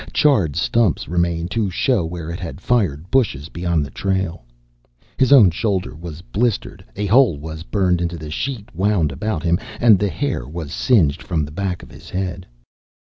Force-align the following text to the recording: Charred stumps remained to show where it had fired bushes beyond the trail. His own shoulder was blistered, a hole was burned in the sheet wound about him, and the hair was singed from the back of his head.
Charred 0.13 0.55
stumps 0.55 1.07
remained 1.07 1.51
to 1.51 1.69
show 1.69 2.03
where 2.03 2.31
it 2.31 2.39
had 2.39 2.59
fired 2.59 3.11
bushes 3.11 3.49
beyond 3.49 3.85
the 3.85 3.91
trail. 3.91 4.43
His 5.15 5.31
own 5.31 5.51
shoulder 5.51 5.93
was 5.93 6.23
blistered, 6.23 6.83
a 6.95 7.05
hole 7.05 7.37
was 7.37 7.61
burned 7.61 8.01
in 8.01 8.07
the 8.07 8.31
sheet 8.31 8.73
wound 8.73 9.11
about 9.11 9.43
him, 9.43 9.59
and 9.79 9.99
the 9.99 10.09
hair 10.09 10.47
was 10.47 10.73
singed 10.73 11.21
from 11.21 11.45
the 11.45 11.51
back 11.51 11.83
of 11.83 11.91
his 11.91 12.09
head. 12.09 12.47